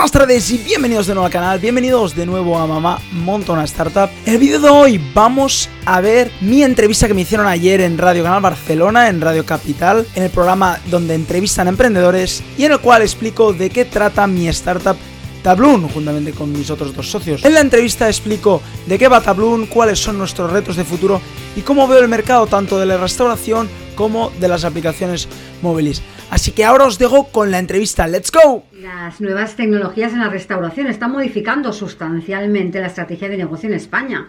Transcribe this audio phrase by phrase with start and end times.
[0.00, 3.64] Buenas tardes y bienvenidos de nuevo al canal, bienvenidos de nuevo a Mamá Monta una
[3.64, 4.08] Startup.
[4.24, 7.98] En el vídeo de hoy vamos a ver mi entrevista que me hicieron ayer en
[7.98, 12.72] Radio Canal Barcelona, en Radio Capital, en el programa donde entrevistan a emprendedores y en
[12.72, 14.96] el cual explico de qué trata mi startup
[15.42, 17.44] Tabloon, juntamente con mis otros dos socios.
[17.44, 21.20] En la entrevista explico de qué va Tabloon, cuáles son nuestros retos de futuro
[21.54, 23.68] y cómo veo el mercado tanto de la restauración
[24.00, 25.28] como de las aplicaciones
[25.60, 26.02] móviles.
[26.30, 28.08] Así que ahora os dejo con la entrevista.
[28.08, 28.64] ¡Let's go!
[28.72, 34.28] Las nuevas tecnologías en la restauración están modificando sustancialmente la estrategia de negocio en España.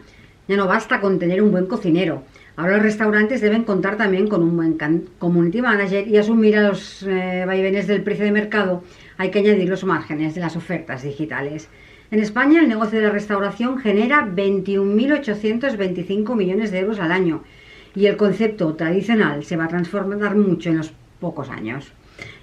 [0.49, 2.23] Ya no basta con tener un buen cocinero.
[2.57, 4.77] Ahora los restaurantes deben contar también con un buen
[5.17, 8.84] community manager y asumir a los eh, vaivenes del precio de mercado
[9.17, 11.70] hay que añadir los márgenes de las ofertas digitales.
[12.12, 17.45] En España el negocio de la restauración genera 21.825 millones de euros al año
[17.95, 21.91] y el concepto tradicional se va a transformar mucho en los pocos años.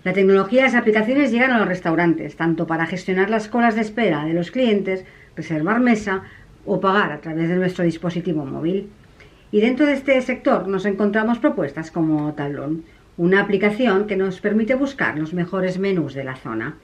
[0.05, 3.83] La tecnología y las aplicaciones llegan a los restaurantes, tanto para gestionar las colas de
[3.83, 5.05] espera de los clientes,
[5.37, 6.23] reservar mesa
[6.65, 8.89] o pagar a través de nuestro dispositivo móvil.
[9.51, 12.85] Y dentro de este sector nos encontramos propuestas como Tablón,
[13.17, 16.77] una aplicación que nos permite buscar los mejores menús de la zona.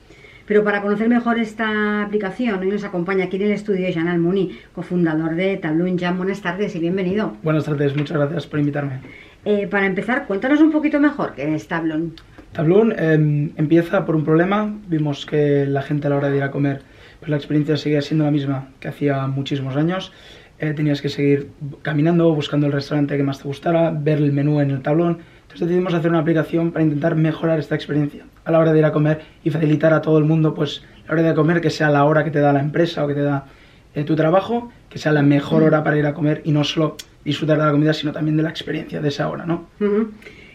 [0.46, 4.58] Pero para conocer mejor esta aplicación, hoy nos acompaña aquí en el estudio Jan Almuni,
[4.74, 6.18] cofundador de Tabloon Jan.
[6.18, 7.34] Buenas tardes y bienvenido.
[7.42, 9.00] Buenas tardes, muchas gracias por invitarme.
[9.46, 12.14] Eh, para empezar, cuéntanos un poquito mejor qué es Tabloon.
[12.52, 14.70] Tabloon em, empieza por un problema.
[14.86, 16.82] Vimos que la gente a la hora de ir a comer,
[17.20, 20.12] pues la experiencia seguía siendo la misma que hacía muchísimos años.
[20.58, 21.48] Eh, tenías que seguir
[21.80, 25.20] caminando, buscando el restaurante que más te gustara, ver el menú en el tablón
[25.55, 28.84] entonces decidimos hacer una aplicación para intentar mejorar esta experiencia a la hora de ir
[28.84, 31.91] a comer y facilitar a todo el mundo, pues, la hora de comer, que sea
[31.91, 33.46] la hora que te da la empresa o que te da
[33.94, 36.96] eh, tu trabajo, que sea la mejor hora para ir a comer y no solo
[37.24, 39.69] disfrutar de la comida, sino también de la experiencia de esa hora, ¿no?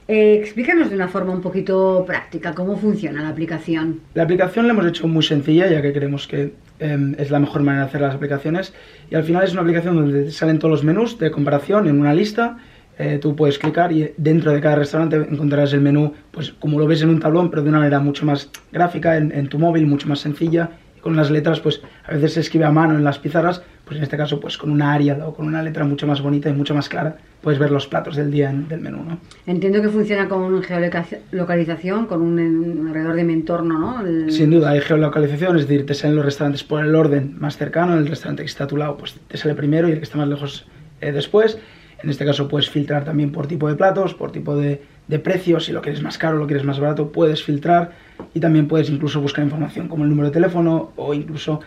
[0.09, 4.01] Eh, explícanos de una forma un poquito práctica cómo funciona la aplicación.
[4.15, 7.61] La aplicación la hemos hecho muy sencilla, ya que creemos que em, es la mejor
[7.61, 8.73] manera de hacer las aplicaciones.
[9.09, 12.13] Y al final es una aplicación donde salen todos los menús de comparación en una
[12.13, 12.57] lista
[13.01, 16.85] eh, tú puedes clicar y dentro de cada restaurante encontrarás el menú, pues como lo
[16.85, 20.09] ves en un tablón, pero de una manera mucho más gráfica, en, tu móvil, mucho
[20.09, 20.71] más sencilla.
[20.97, 23.95] Y con las letras, pues a veces se escribe a mano en las pizarras, pues
[23.95, 26.53] en este caso, pues con una área o con una letra mucho más bonita y
[26.53, 29.17] mucho más clara, puedes ver los platos del día del menú, ¿no?
[29.47, 34.29] Entiendo que funciona con geolocalización, con un, alrededor de mi entorno, ¿no?
[34.29, 37.97] Sin duda, hay geolocalización, es decir, te salen los restaurantes por el orden más cercano,
[37.97, 40.17] el restaurante que está a tu lado, pues te sale primero y el que está
[40.17, 40.67] más lejos
[40.99, 41.57] eh, después.
[42.03, 45.59] En este caso puedes filtrar también por tipo de platos, por tipo de, de precio,
[45.59, 47.91] si lo quieres más caro, lo quieres más barato, puedes filtrar
[48.33, 51.59] y también puedes incluso buscar información como el número de teléfono o incluso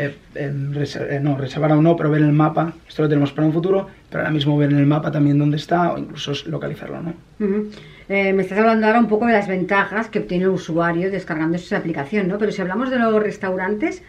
[0.00, 3.48] eh, eh, no, reservar o no, pero ver en el mapa, esto lo tenemos para
[3.48, 7.02] un futuro, pero ahora mismo ver en el mapa también dónde está o incluso localizarlo,
[7.02, 7.14] ¿no?
[8.08, 11.56] Eh, me estás hablando ahora un poco de las ventajas que obtiene el usuario descargando
[11.56, 12.38] esa aplicación, ¿no?
[12.38, 14.04] Pero si hablamos de los restaurantes,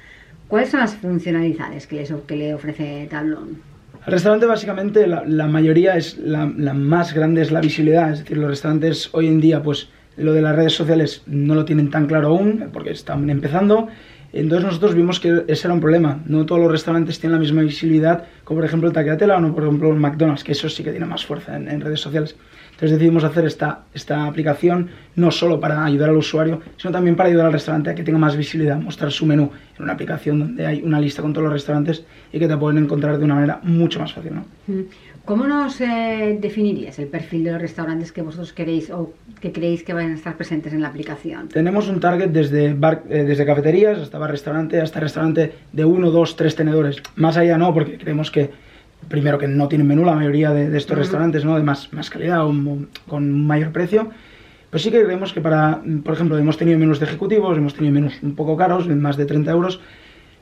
[0.48, 3.69] ¿cuáles son las funcionalidades que, que le ofrece Tablón?
[4.06, 8.50] El restaurante básicamente la, mayoría es la, más grande es la visibilidad, es decir, los
[8.50, 12.30] restaurantes hoy en día pues lo de las redes sociales no lo tienen tan claro
[12.30, 13.88] aún porque están empezando.
[14.32, 16.20] Entonces nosotros vimos que ese era un problema.
[16.26, 19.54] No todos los restaurantes tienen la misma visibilidad como por ejemplo el Taqueratela o no,
[19.54, 22.36] por ejemplo el McDonald's, que eso sí que tiene más fuerza en redes sociales.
[22.80, 27.28] Entonces decidimos hacer esta, esta aplicación no solo para ayudar al usuario, sino también para
[27.28, 30.66] ayudar al restaurante a que tenga más visibilidad, mostrar su menú en una aplicación donde
[30.66, 33.60] hay una lista con todos los restaurantes y que te pueden encontrar de una manera
[33.64, 34.34] mucho más fácil.
[34.36, 34.46] ¿no?
[34.68, 34.84] Mm.
[35.30, 39.84] ¿Cómo nos eh, definirías el perfil de los restaurantes que vosotros queréis o que creéis
[39.84, 41.50] que van a estar presentes en la aplicación?
[41.50, 46.36] Tenemos un target desde, eh, desde cafeterías hasta bar restaurante, hasta restaurante de uno, dos,
[46.36, 47.04] tres tenedores.
[47.16, 48.50] Más allá no, porque creemos que
[49.08, 51.58] primero que no tienen menú la mayoría de, estos restaurantes, ¿no?
[51.58, 52.52] De más, más calidad o
[53.08, 54.10] con mayor precio.
[54.72, 57.94] Pues sí que creemos que para, por ejemplo, hemos tenido menús de ejecutivos, hemos tenido
[57.94, 59.80] menús un poco caros, más de 30 euros,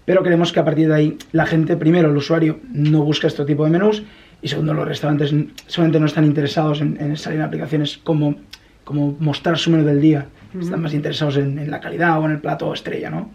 [0.05, 3.43] pero creemos que a partir de ahí la gente, primero, el usuario no busca este
[3.43, 4.05] tipo de menús
[4.41, 5.33] y segundo, los restaurantes
[5.67, 8.35] solamente no están interesados en, en salir en aplicaciones como,
[8.83, 10.27] como mostrar su menú del día
[10.61, 13.29] están más interesados en, la calidad o en el plato estrella, ¿no?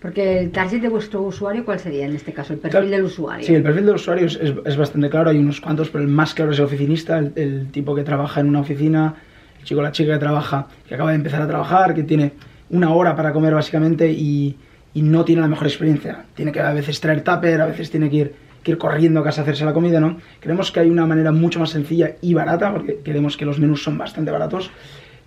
[0.00, 2.52] Porque el target de vuestro usuario, ¿cuál sería en este caso?
[2.52, 3.46] El perfil del usuario.
[3.46, 6.34] Sí, el perfil del usuario es, es, bastante claro, hay unos cuantos, pero el más
[6.34, 9.14] claro es el oficinista, el, tipo que trabaja en una oficina,
[9.58, 12.32] el chico o la chica que trabaja, que acaba de empezar a trabajar, que tiene
[12.70, 14.56] una hora para comer básicamente y,
[14.94, 16.24] y no tiene la mejor experiencia.
[16.34, 19.24] Tiene que a veces traer tupper, a veces tiene que ir, que ir corriendo a
[19.24, 20.18] casa a hacerse la comida, ¿no?
[20.40, 23.84] Creemos que hay una manera mucho más sencilla y barata, porque creemos que los menús
[23.84, 24.72] son bastante baratos,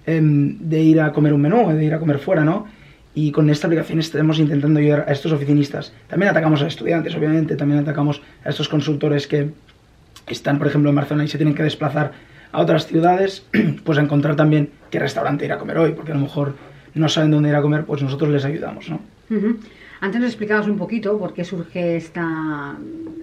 [0.07, 2.65] Em, de ir a comer un menú, de ir a comer fuera, ¿no?
[3.13, 5.91] Y con esta aplicación estamos intentando ayudar a estos oficinistas.
[6.07, 9.49] También atacamos a estudiantes, obviamente, también atacamos a estos consultores que
[10.27, 12.13] están, por ejemplo, en Barcelona y se tienen que desplazar
[12.53, 13.45] a otras ciudades,
[13.83, 16.55] pues a encontrar también qué restaurante ir a comer hoy, porque a lo mejor
[16.93, 19.01] no saben dónde ir a comer, pues nosotros les ayudamos, ¿no?
[19.99, 22.75] Antes nos explicabas un poquito por qué surge esta,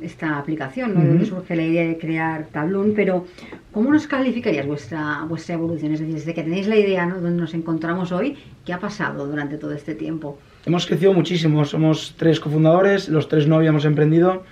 [0.02, 1.00] esta aplicación, ¿no?
[1.00, 3.26] de dónde surge la idea de crear Tabloon, pero
[3.72, 5.92] ¿cómo nos calificarías vuestra, vuestra evolución?
[5.92, 7.20] Es decir, desde que tenéis la idea ¿no?
[7.20, 10.38] donde nos encontramos hoy, ¿qué ha pasado durante todo este tiempo?
[10.66, 14.42] Hemos crecido muchísimo, somos tres cofundadores, los tres no habíamos emprendido.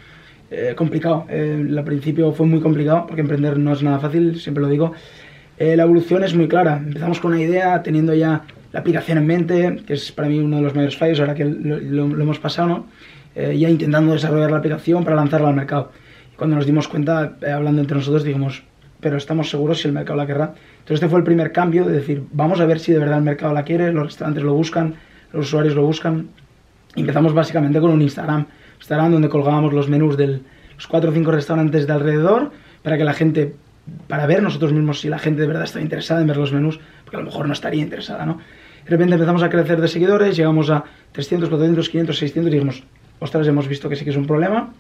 [0.51, 4.63] Eh, complicado, eh, al principio fue muy complicado porque emprender no es nada fácil, siempre
[4.63, 4.93] lo digo.
[5.57, 8.43] Eh, la evolución es muy clara, empezamos con una idea, teniendo ya
[8.73, 11.45] la aplicación en mente, que es para mí uno de los mayores fallos ahora que
[11.45, 12.87] lo, hemos pasado, ¿no?
[13.35, 15.91] Eh, ya intentando desarrollar la aplicación para lanzarla al mercado.
[16.37, 18.63] Cuando nos dimos cuenta, eh, hablando entre nosotros, dijimos,
[19.01, 20.55] pero estamos seguros si el mercado la querrá.
[20.73, 23.25] Entonces este fue el primer cambio de decir, vamos a ver si de verdad el
[23.25, 24.95] mercado la quiere, los restaurantes lo buscan,
[25.33, 26.29] los usuarios lo buscan.
[26.95, 28.47] Empezamos básicamente con un Instagram,
[28.79, 30.41] Instagram donde colgábamos los menús de
[30.75, 32.53] los cuatro o cinco restaurantes de alrededor
[32.83, 33.55] para que la gente,
[34.09, 36.81] para ver nosotros mismos si la gente de verdad está interesada en ver los menús,
[37.05, 38.41] porque a lo mejor no estaría interesada, ¿no?
[38.85, 42.83] De repente empezamos a crecer de seguidores, llegamos a 300, 400, 500, 600 y dijimos,
[43.21, 44.73] ostras, hemos visto que sí que es un problema,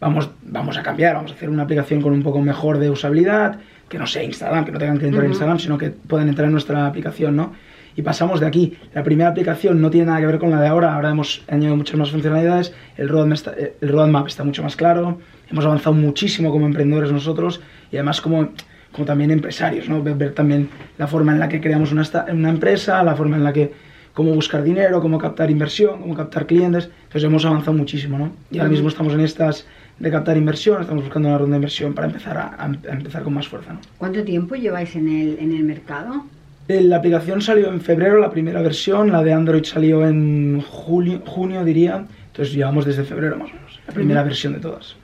[0.00, 3.58] vamos, vamos a cambiar, vamos a hacer una aplicación con un poco mejor de usabilidad,
[3.88, 6.46] que no sea Instagram, que no tengan que entrar en Instagram, sino que puedan entrar
[6.46, 7.52] en nuestra aplicación, ¿no?
[7.96, 8.76] Y pasamos de aquí.
[8.94, 11.74] La primera aplicación no tiene nada que ver con la de ahora, ahora hemos añadido
[11.76, 15.18] muchas más funcionalidades, el roadmap está, el roadmap está mucho más claro,
[15.50, 17.60] hemos avanzado muchísimo como emprendedores nosotros
[17.90, 18.50] y además como
[18.98, 20.02] como también empresarios, ¿no?
[20.02, 20.68] Ver, también
[20.98, 22.02] la forma en la que creamos una,
[22.32, 23.72] una empresa, la forma en la que
[24.12, 26.90] cómo buscar dinero, cómo captar inversión, cómo captar clientes.
[27.04, 28.32] Entonces hemos avanzado muchísimo, ¿no?
[28.50, 29.66] Y ahora mismo estamos en estas
[30.00, 33.46] de captar inversión, estamos buscando una ronda de inversión para empezar a, empezar con más
[33.46, 33.80] fuerza, ¿no?
[33.98, 36.24] ¿Cuánto tiempo lleváis en el, en el mercado?
[36.66, 41.22] Eh, la aplicación salió en febrero, la primera versión, la de Android salió en julio,
[41.24, 42.04] junio, diría.
[42.26, 44.96] Entonces llevamos desde febrero más o menos, la primera versión de todas.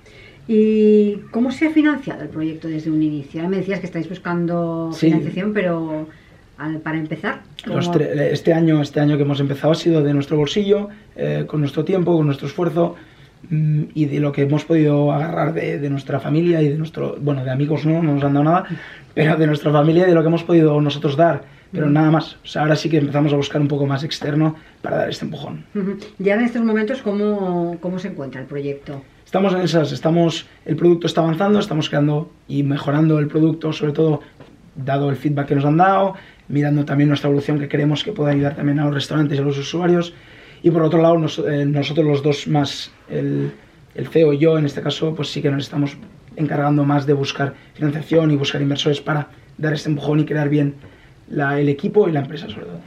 [0.47, 3.49] ¿Y cómo se ha financiado el proyecto desde un inicio?
[3.49, 6.07] me decías que estáis buscando financiación, pero
[6.83, 7.43] para empezar.
[8.31, 11.85] este, año, este año que hemos empezado ha sido de nuestro bolsillo, eh, con nuestro
[11.85, 12.95] tiempo, con nuestro esfuerzo
[13.51, 17.45] mm, y de lo que hemos podido agarrar de, nuestra familia y de nuestro, bueno,
[17.45, 18.67] de amigos no, no nos han dado nada,
[19.15, 21.43] pero de nuestra familia y de lo que hemos podido nosotros dar,
[21.73, 22.37] pero nada más.
[22.45, 25.25] O sea, ahora sí que empezamos a buscar un poco más externo para dar este
[25.25, 25.65] empujón.
[26.19, 29.03] Ya en estos momentos, ¿cómo, cómo se encuentra el proyecto?
[29.25, 33.93] Estamos en esas, estamos, el producto está avanzando, estamos creando y mejorando el producto, sobre
[33.93, 34.21] todo
[34.77, 36.15] dado el feedback que nos han dado,
[36.49, 39.45] mirando también nuestra evolución que queremos que pueda ayudar también a los restaurantes y a
[39.45, 40.15] los usuarios.
[40.63, 41.17] Y por otro lado,
[41.49, 43.53] eh, nosotros los dos más, el,
[43.95, 45.97] el, CEO y yo en este caso, pues sí que nos estamos
[46.37, 49.29] encargando más de buscar financiación y buscar inversores para
[49.59, 50.75] dar este empujón y crear bien
[51.29, 52.81] la, el equipo y la empresa sobre todo.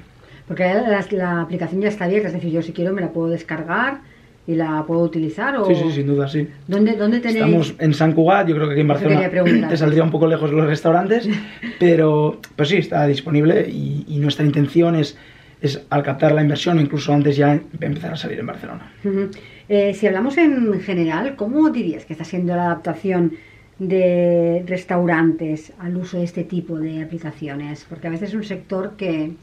[0.48, 3.28] Porque la, la aplicación ya está abierta, es decir, yo si quiero me la puedo
[3.28, 4.02] descargar
[4.48, 5.58] y la puedo utilizar?
[5.58, 5.66] O...
[5.66, 6.48] Sí, sí, sin duda, sí.
[6.68, 7.46] ¿Dónde, dónde tenéis?
[7.46, 9.30] Estamos en San Cugat, yo creo que aquí en Barcelona
[9.70, 11.30] te saldría un poco lejos los restaurantes,
[11.80, 15.16] pero pues sí, está disponible y, nuestra intención es,
[15.62, 18.92] es, al captar la inversión incluso antes ya empezar a salir en Barcelona.
[19.70, 23.34] Eh, si hablamos en general, ¿cómo dirías que está siendo la adaptación
[23.78, 27.86] de restaurantes al uso de este tipo de aplicaciones?
[27.88, 29.34] Porque a veces es un sector que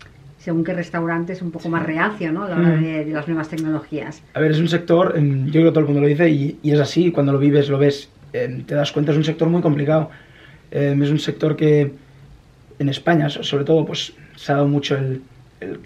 [0.45, 2.45] según qué restaurante es un poco más reacio, ¿no?
[2.45, 2.83] A la hora mm.
[2.83, 4.23] de, las nuevas tecnologías.
[4.35, 6.79] A ver, es un sector, yo creo que todo el mundo lo dice y, es
[6.79, 10.11] así, cuando lo vives, lo ves, te das cuenta, es un sector muy complicado.
[10.71, 11.93] Em, es un sector que
[12.79, 15.23] en España, sobre todo, pues se ha dado mucho el,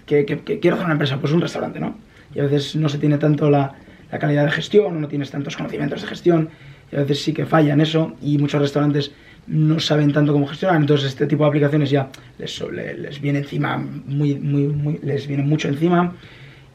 [0.05, 1.95] que, quiero hacer una empresa, pues un restaurante, ¿no?
[2.35, 3.75] Y a veces no se tiene tanto la,
[4.11, 6.49] la calidad de gestión, no tienes tantos conocimientos de gestión,
[6.91, 9.13] y a veces sí que falla en eso, y muchos restaurantes
[9.47, 13.77] no saben tanto cómo gestionar, entonces este tipo de aplicaciones ya les, les viene encima,
[13.77, 16.15] muy, muy, muy, les viene mucho encima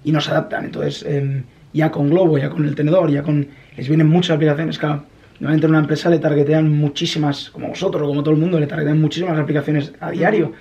[0.03, 0.65] y no se adaptan.
[0.67, 3.47] Entonces, em, ya con Globo, ya con el tenedor, ya con.
[3.77, 5.05] les vienen muchas aplicaciones, claro.
[5.41, 8.67] Normalmente en una empresa le targetean muchísimas, como vosotros o como todo el mundo, le
[8.67, 10.53] targetean muchísimas aplicaciones a diario.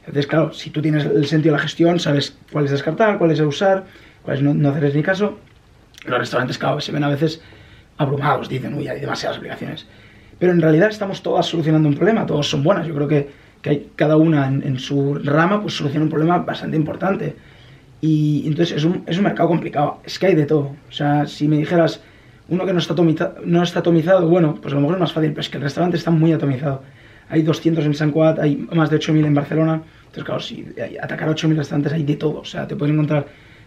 [0.00, 3.84] Entonces, claro, si tú tienes el sentido de la gestión, sabes cuáles descartar, cuáles usar,
[4.22, 5.38] cuáles no, no hacerles ni caso.
[6.06, 7.42] Los restaurantes, claro, se ven a veces
[7.98, 9.86] abrumados, dicen, uy, hay demasiadas aplicaciones
[10.40, 12.86] pero en realidad estamos todas solucionando un problema, todas son buenas.
[12.86, 13.28] Yo creo que,
[13.60, 17.36] que hay, cada una en, su rama pues soluciona un problema bastante importante.
[18.00, 20.74] Y entonces es un, es un mercado complicado, es que hay de todo.
[20.88, 22.00] O sea, si me dijeras
[22.48, 25.12] uno que no está, atomizado, no está atomizado, bueno, pues a lo mejor es más
[25.12, 26.82] fácil, pero es que el restaurante está muy atomizado.
[27.28, 29.82] Hay 200 en San Cuat, hay más de 8.000 en Barcelona.
[30.06, 30.66] Entonces, claro, si
[31.00, 32.40] atacar 8.000 restaurantes hay de todo.
[32.40, 33.26] O sea, te puedes encontrar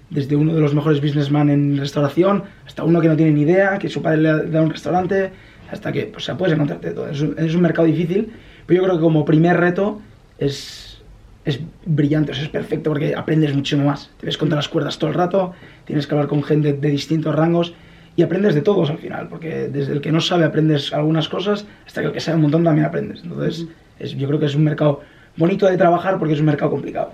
[0.09, 3.77] desde uno de los mejores businessmen en restauración hasta uno que no tiene ni idea,
[3.77, 5.31] que su padre le da un restaurante,
[5.73, 7.09] hasta que pues, puedes encontrarte todo.
[7.09, 8.31] Es un, es un, mercado difícil,
[8.65, 10.01] pero yo creo que como primer reto
[10.37, 11.01] es,
[11.45, 14.09] es brillante, es perfecto porque aprendes muchísimo más.
[14.19, 15.53] Te ves contra las cuerdas todo el rato,
[15.85, 17.73] tienes que hablar con gente de distintos rangos
[18.15, 21.65] y aprendes de todos al final, porque desde el que no sabe aprendes algunas cosas
[21.85, 23.21] hasta que el que sabe un montón también aprendes.
[23.23, 23.67] Entonces,
[23.99, 25.01] es, yo creo que es un mercado
[25.35, 27.11] bonito de trabajar porque es un mercado complicado.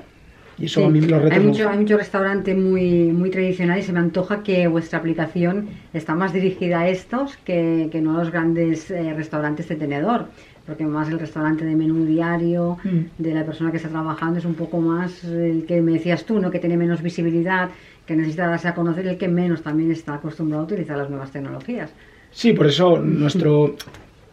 [0.60, 1.72] Y eso a mí los retos hay mucho, gustan.
[1.74, 6.34] hay mucho restaurante muy, muy tradicional y se me antoja que vuestra aplicación está más
[6.34, 10.26] dirigida a estos que, que no a los grandes eh, restaurantes de tenedor.
[10.66, 13.00] Porque más el restaurante de menú diario, Mm.
[13.18, 16.40] de la persona que está trabajando, es un poco más el que me decías tú,
[16.40, 16.52] ¿no?
[16.52, 17.70] que tiene menos visibilidad,
[18.06, 21.32] que necesita darse a conocer, el que menos también está acostumbrado a utilizar las nuevas
[21.32, 21.90] tecnologías.
[22.32, 23.76] Sí, por eso nuestro...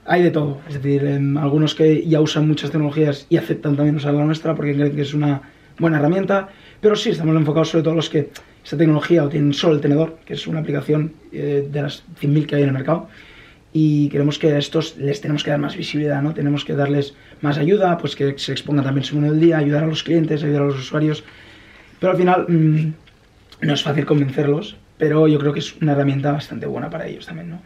[0.09, 0.59] Hay de todo.
[0.69, 4.55] Es decir, em, algunos que ya usan muchas tecnologías y aceptan también usar la nuestra
[4.55, 5.41] porque creen que es una
[5.79, 6.49] buena herramienta.
[6.81, 8.31] Pero sí, estamos enfocados sobre todo en los que
[8.65, 12.47] esta tecnología o tienen solo el tenedor, que es una aplicación eh, de las 100.000
[12.47, 13.09] que hay en el mercado.
[13.73, 16.33] Y queremos que a estos les tenemos que dar más visibilidad, ¿no?
[16.35, 19.85] Tenemos que darles más ayuda, pues que se expongan también su menú del día, ayudar
[19.85, 21.25] a los clientes, ayudar a los usuarios.
[22.01, 22.93] Pero al final mm,
[23.67, 27.27] no es fácil convencerlos, pero yo creo que es una herramienta bastante buena para ellos
[27.27, 27.61] también, ¿no?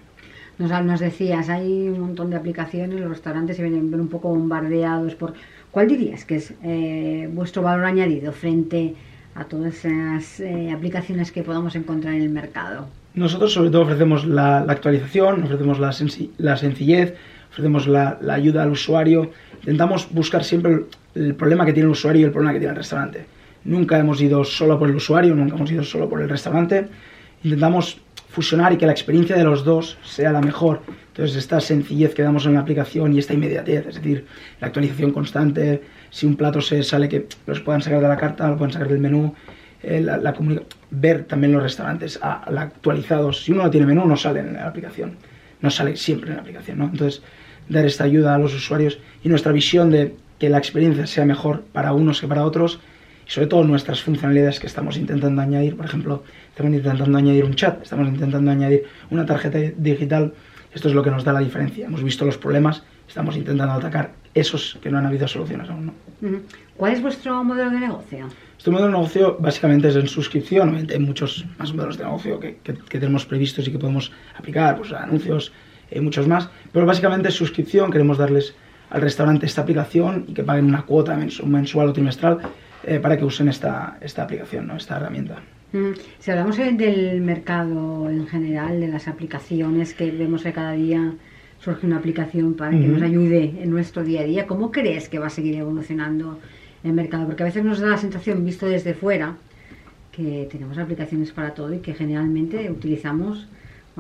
[0.59, 5.15] Nos, nos decías, hay un montón de aplicaciones, los restaurantes se vienen un poco bombardeados
[5.15, 5.33] por...
[5.71, 8.95] ¿Cuál dirías que es eh, vuestro valor añadido frente
[9.35, 12.89] a todas esas eh, aplicaciones que podamos encontrar en el mercado?
[13.15, 15.95] Nosotros sobre todo ofrecemos la, la actualización, ofrecemos la,
[16.39, 17.15] la sencillez,
[17.51, 19.31] ofrecemos la, la ayuda al usuario.
[19.61, 22.73] Intentamos buscar siempre el, el problema que tiene el usuario y el problema que tiene
[22.73, 23.25] el restaurante.
[23.65, 26.89] Nunca hemos ido solo por el usuario, nunca hemos ido solo por el restaurante.
[27.45, 28.01] Intentamos
[28.31, 30.83] fusionar y que la experiencia de los dos sea la mejor.
[31.09, 34.25] Entonces, esta sencillez que damos en la aplicación y esta inmediatez, es decir,
[34.61, 38.49] la actualización constante, si un plato se sale que los puedan sacar de la carta,
[38.49, 39.35] lo puedan sacar del menú,
[39.83, 40.07] eh,
[40.91, 43.45] ver también los restaurantes a- a la actualizados.
[43.45, 45.17] Si uno no tiene menú, no sale en la aplicación,
[45.61, 46.85] no sale siempre en la aplicación, ¿no?
[46.85, 47.23] Entonces,
[47.69, 51.63] dar esta ayuda a los usuarios y nuestra visión de que la experiencia sea mejor
[51.73, 52.81] para unos que para otros
[53.31, 57.55] y sobre todo nuestras funcionalidades que estamos intentando añadir, por ejemplo, estamos intentando añadir un
[57.55, 60.35] chat, estamos intentando añadir una tarjeta digital,
[60.75, 61.87] esto es lo que nos da la diferencia.
[61.87, 65.93] Hemos visto los problemas, estamos intentando atacar esos que no han habido soluciones aún.
[66.77, 68.27] ¿Cuál es vuestro modelo de negocio?
[68.59, 72.41] Este modelo de negocio básicamente es en suscripción, obviamente hay muchos más modelos de negocio
[72.41, 75.53] que, que- que tenemos previstos y que podemos aplicar, pues anuncios,
[75.91, 78.55] eh, muchos más, pero básicamente es suscripción, queremos darles
[78.91, 82.39] al restaurante esta aplicación y que paguen una cuota mensu- mensual o trimestral
[82.85, 84.77] eh, para que usen esta, esta aplicación, ¿no?
[84.77, 85.37] esta herramienta.
[85.73, 90.73] Mm, Si hablamos eh, del mercado en general, de las aplicaciones que vemos que cada
[90.73, 91.13] día
[91.59, 95.19] surge una aplicación para que nos ayude en nuestro día a día, ¿cómo crees que
[95.19, 96.39] va a seguir evolucionando
[96.83, 97.27] el mercado?
[97.27, 99.37] Porque a veces nos da la sensación, visto desde fuera,
[100.11, 103.47] que tenemos aplicaciones para todo y que generalmente utilizamos,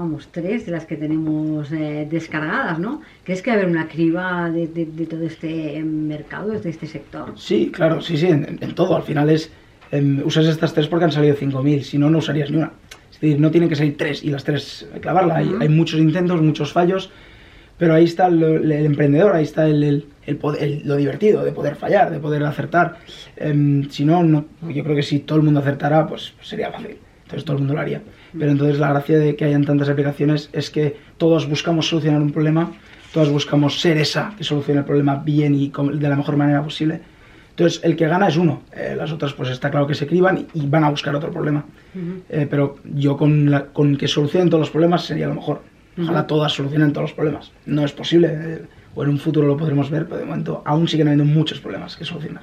[0.00, 3.00] vamos, tres de las que tenemos eh, descargadas, ¿no?
[3.24, 6.70] ¿Crees que va a haber una criba de, de- de todo este eh, mercado, de
[6.70, 7.32] este sector?
[7.36, 8.96] Sí, claro, sí, sí, en, en todo.
[8.96, 9.50] Al final es,
[9.92, 12.72] em, usas estas tres porque han salido 5.000, si no, no usarías ni una.
[13.12, 15.36] Es decir, no tienen que salir tres y las tres clavarla.
[15.36, 15.62] Hay, Ujú.
[15.62, 17.10] hay muchos intentos, muchos fallos,
[17.78, 21.52] pero ahí está el, el emprendedor, ahí está el, el- el el- lo divertido de
[21.52, 22.96] poder fallar, de poder acertar.
[23.36, 26.96] Em, si no, no, yo creo que si todo el mundo acertara, pues sería fácil.
[27.30, 28.02] Entonces todo el mundo lo haría.
[28.36, 32.32] Pero entonces la gracia de que hayan tantas aplicaciones es que todos buscamos solucionar un
[32.32, 32.72] problema,
[33.12, 37.00] todos buscamos ser esa que solucione el problema bien y de la mejor manera posible.
[37.50, 38.62] Entonces, el que gana es uno.
[38.74, 41.30] Eh, las otras, pues está claro que se criban y, y van a buscar otro
[41.30, 41.64] problema.
[41.94, 42.22] Ujú.
[42.28, 45.60] Eh, pero yo con, la- con que solucionen todos los problemas sería lo mejor.
[46.02, 46.26] Ojalá Ujú.
[46.28, 47.52] todas solucionen todos los problemas.
[47.66, 48.62] No es posible, eh,
[48.94, 51.96] o en un futuro lo podremos ver, pero de momento aún siguen habiendo muchos problemas
[51.96, 52.42] que solucionar.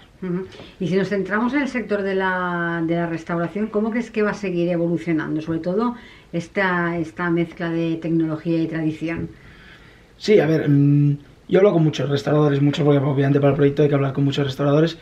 [0.79, 4.21] Y si nos centramos en el sector de la, de la restauración, ¿cómo crees que
[4.21, 5.41] va a seguir evolucionando?
[5.41, 5.95] Sobre todo
[6.31, 9.29] esta, esta mezcla de tecnología y tradición.
[10.17, 11.17] Sí, a ver, mm,
[11.49, 14.23] yo hablo con muchos restauradores, muchos porque obviamente para el proyecto hay que hablar con
[14.23, 14.97] muchos restauradores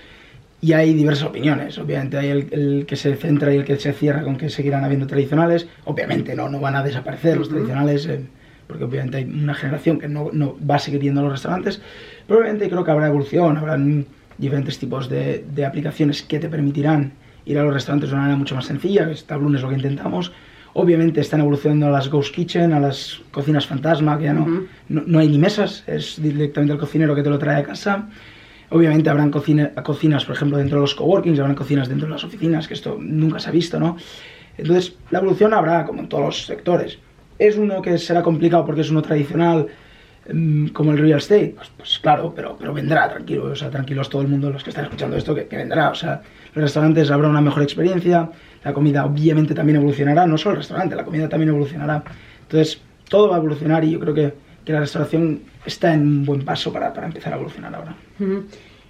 [0.61, 1.77] y hay diversas opiniones.
[1.77, 4.83] Obviamente hay el, el que se centra y el que se cierra con que seguirán
[4.83, 5.67] habiendo tradicionales.
[5.85, 8.25] Obviamente no, no van a desaparecer los tradicionales eh,
[8.67, 11.81] porque obviamente hay una generación que no, no va a seguir yendo a los restaurantes.
[12.27, 14.05] Pero obviamente creo que habrá evolución, habrán
[14.38, 17.13] diferentes tipos de, de aplicaciones que te permitirán
[17.45, 19.07] ir a los restaurantes de una manera mucho más sencilla.
[19.29, 20.31] Bloom es lo que intentamos.
[20.74, 24.67] Obviamente están evolucionando a las Ghost Kitchen, a las cocinas fantasma, que ya no, Ujú.
[24.89, 28.10] no, no hay ni mesas, es directamente el cocinero que te lo trae a casa.
[28.72, 32.24] Obviamente habrán cocina- cocinas, por ejemplo, dentro de los coworkings, habrán cocinas dentro de las
[32.25, 33.95] oficinas, que esto nunca se ha visto, ¿no?
[34.57, 36.98] Entonces, la evolución habrá, como en todos los sectores.
[37.38, 39.68] Es uno que será complicado porque es uno tradicional,
[40.32, 44.10] mm, como el real estate, pues, pues claro, pero, pero vendrá, tranquilo, o sea, tranquilos
[44.10, 46.22] todo el mundo, los que están escuchando esto, que, vendrá, o sea,
[46.54, 48.30] los restaurantes habrá una mejor experiencia,
[48.63, 52.04] la comida obviamente también evolucionará, no solo el restaurante, la comida también evolucionará.
[52.44, 56.25] Entonces, todo va a evolucionar y yo creo que, que la restauración está en un
[56.25, 57.96] buen paso para, para empezar a evolucionar ahora.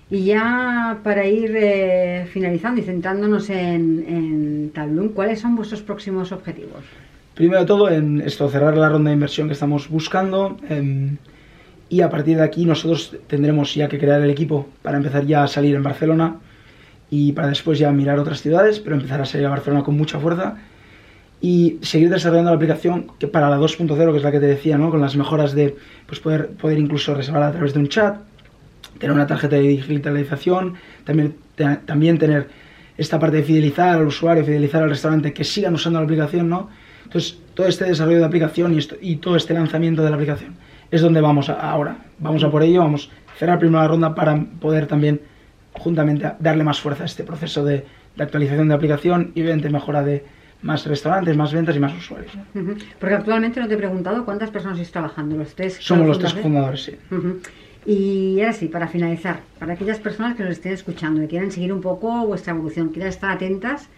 [0.09, 6.31] Y ya para ir eh, finalizando y centrándonos en, en Tablum, ¿cuáles son vuestros próximos
[6.31, 6.83] objetivos?
[7.35, 10.57] Primero de todo, en esto, cerrar la ronda de inversión que estamos buscando.
[10.69, 11.17] em,
[11.89, 15.43] y a partir de aquí nosotros tendremos ya que crear el equipo para empezar ya
[15.43, 16.37] a salir en Barcelona
[17.11, 20.17] y para después ya mirar otras ciudades, pero empezar a salir a Barcelona con mucha
[20.17, 20.55] fuerza
[21.41, 24.77] y seguir desarrollando la aplicación que para la 2.0, que es la que te decía,
[24.77, 24.89] ¿no?
[24.89, 25.75] con las mejoras de
[26.07, 28.17] pues poder, poder incluso reservar a través de un chat,
[28.97, 31.35] tener una tarjeta de digitalización, también,
[31.85, 32.47] también tener
[32.97, 36.69] esta parte de fidelizar al usuario, fidelizar al restaurante, que sigan usando la aplicación, ¿no?
[37.05, 40.55] Entonces, todo este desarrollo de aplicación y, esto, y todo este lanzamiento de la aplicación
[40.91, 41.97] es donde vamos ahora.
[42.19, 45.21] Vamos a por ello, vamos a cerrar primero la ronda para poder también
[45.73, 47.85] juntamente darle más fuerza a este proceso de,
[48.15, 50.23] de actualización de aplicación y obviamente mejora de
[50.61, 52.31] más restaurantes, más ventas y más usuarios.
[52.99, 55.77] Porque actualmente no te he preguntado cuántas personas estáis trabajando, los tres.
[55.79, 56.95] Somos los tres fundadores, sí.
[57.85, 61.71] Y ahora sí, para finalizar, para aquellas personas que nos estén escuchando y quieran seguir
[61.71, 63.89] un poco vuestra evolución, quieran estar atentas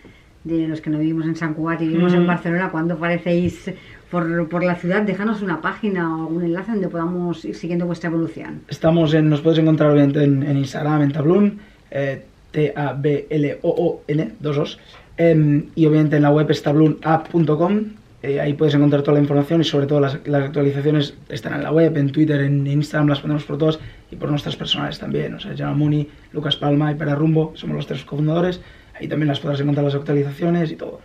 [0.47, 3.71] de los que no vivimos en San Cugat y vivimos en Barcelona, cuando aparecéis
[4.09, 8.09] por, por, la ciudad, déjanos una página o algún enlace donde podamos ir siguiendo vuestra
[8.09, 8.61] evolución.
[8.69, 11.59] Estamos en, nos puedes encontrar obviamente en, en Instagram, en Tablun,
[11.91, 14.79] eh, T-A-B-L-O-O-N, dos os,
[15.17, 17.83] eh, y obviamente en la web es tablunapp.com,
[18.23, 21.63] eh, ahí puedes encontrar toda la información y sobre todo las, las, actualizaciones están en
[21.63, 25.35] la web, en Twitter, en Instagram, las ponemos por todos y por nuestras personales también,
[25.35, 28.61] o sea, Muni, Lucas Palma y Pera Rumbo, somos los tres cofundadores,
[28.99, 30.99] ahí también las podrás encontrar las actualizaciones y todo.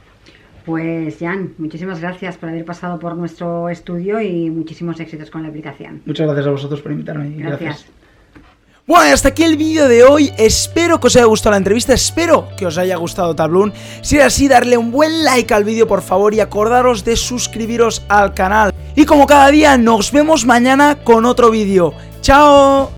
[0.64, 5.48] Pues Jan, muchísimas gracias por haber pasado por nuestro estudio y muchísimos éxitos con la
[5.48, 6.02] aplicación.
[6.06, 7.30] Muchas gracias a vosotros por invitarme.
[7.30, 7.60] gracias.
[7.60, 8.02] gracias.
[8.84, 10.32] Bueno, y hasta aquí el vídeo de hoy.
[10.38, 13.72] Espero que os haya gustado la entrevista, espero que os haya gustado Tabloon.
[14.02, 18.04] Si es así, darle un buen like al vídeo, por favor, y acordaros de suscribiros
[18.08, 18.74] al canal.
[18.96, 21.94] Y como cada día, nos vemos mañana con otro vídeo.
[22.22, 22.90] ¡Chao!